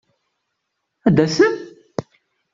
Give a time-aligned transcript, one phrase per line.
[1.07, 1.55] Ad d-tasem?